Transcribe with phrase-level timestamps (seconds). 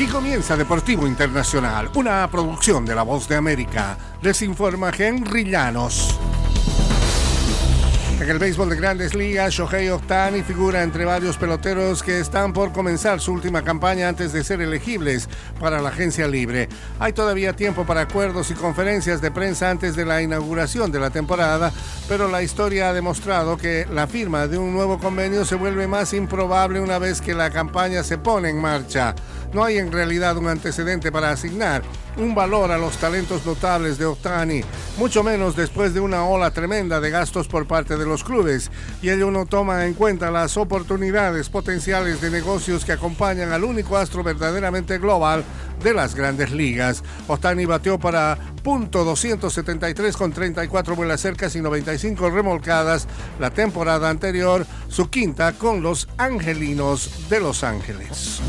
[0.00, 3.98] Aquí comienza Deportivo Internacional, una producción de La Voz de América.
[4.22, 6.18] Les informa Henry Llanos.
[8.18, 12.72] En el béisbol de grandes ligas, Shohei Ohtani figura entre varios peloteros que están por
[12.72, 15.28] comenzar su última campaña antes de ser elegibles
[15.58, 16.68] para la agencia libre.
[16.98, 21.10] Hay todavía tiempo para acuerdos y conferencias de prensa antes de la inauguración de la
[21.10, 21.72] temporada,
[22.08, 26.12] pero la historia ha demostrado que la firma de un nuevo convenio se vuelve más
[26.12, 29.14] improbable una vez que la campaña se pone en marcha.
[29.52, 31.82] No hay en realidad un antecedente para asignar
[32.16, 34.62] un valor a los talentos notables de Ohtani,
[34.96, 38.70] mucho menos después de una ola tremenda de gastos por parte de los clubes,
[39.02, 43.96] y ello no toma en cuenta las oportunidades potenciales de negocios que acompañan al único
[43.96, 45.44] astro verdaderamente global
[45.82, 47.02] de las grandes ligas.
[47.26, 53.08] Ohtani bateó para punto 273 con 34 vuelas cercas y 95 remolcadas
[53.40, 58.40] la temporada anterior, su quinta con los Angelinos de Los Ángeles.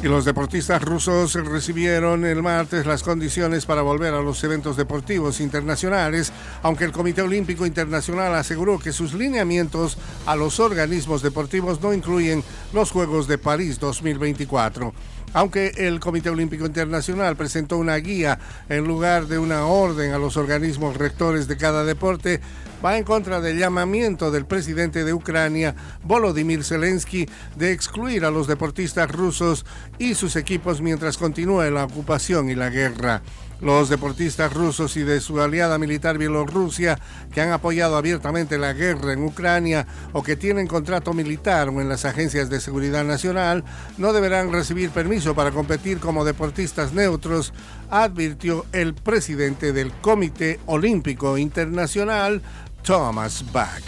[0.00, 5.40] Y los deportistas rusos recibieron el martes las condiciones para volver a los eventos deportivos
[5.40, 11.92] internacionales, aunque el Comité Olímpico Internacional aseguró que sus lineamientos a los organismos deportivos no
[11.92, 14.94] incluyen los Juegos de París 2024
[15.34, 18.38] aunque el Comité Olímpico Internacional presentó una guía
[18.70, 22.40] en lugar de una orden a los organismos rectores de cada deporte,
[22.84, 28.46] va en contra del llamamiento del presidente de Ucrania, Volodymyr Zelensky, de excluir a los
[28.46, 29.64] deportistas rusos
[29.98, 33.22] y sus equipos mientras continúe la ocupación y la guerra.
[33.60, 36.96] Los deportistas rusos y de su aliada militar Bielorrusia,
[37.32, 41.88] que han apoyado abiertamente la guerra en Ucrania o que tienen contrato militar o en
[41.88, 43.64] las agencias de seguridad nacional,
[43.96, 47.52] no deberán recibir permiso para competir como deportistas neutros,
[47.90, 52.42] advirtió el presidente del Comité Olímpico Internacional,
[52.82, 53.82] Thomas Bach.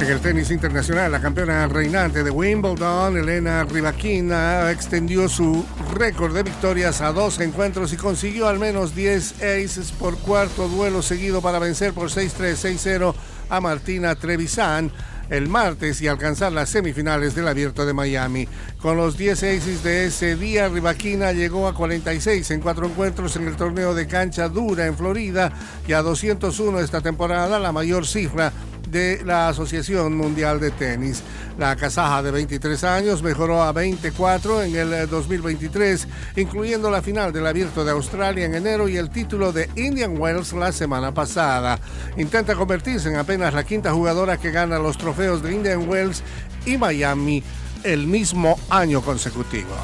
[0.00, 6.42] En el tenis internacional, la campeona reinante de Wimbledon, Elena Rybakina, extendió su récord de
[6.42, 11.58] victorias a dos encuentros y consiguió al menos 10 aces por cuarto duelo seguido para
[11.58, 13.14] vencer por 6-3, 6-0
[13.48, 14.92] a Martina Trevisan
[15.30, 18.48] el martes y alcanzar las semifinales del Abierto de Miami.
[18.78, 23.48] Con los 10 aces de ese día, Rivaquina llegó a 46 en cuatro encuentros en
[23.48, 25.52] el torneo de cancha dura en Florida
[25.86, 28.52] y a 201 esta temporada, la mayor cifra
[28.94, 31.20] de la Asociación Mundial de Tenis.
[31.58, 36.06] La casaja de 23 años mejoró a 24 en el 2023,
[36.36, 40.52] incluyendo la final del Abierto de Australia en enero y el título de Indian Wells
[40.52, 41.80] la semana pasada.
[42.16, 46.22] Intenta convertirse en apenas la quinta jugadora que gana los trofeos de Indian Wells
[46.64, 47.42] y Miami
[47.82, 49.74] el mismo año consecutivo.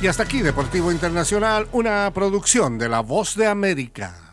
[0.00, 4.31] Y hasta aquí Deportivo Internacional, una producción de La Voz de América.